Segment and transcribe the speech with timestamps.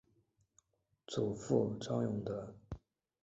[1.05, 2.55] 祖父张永德。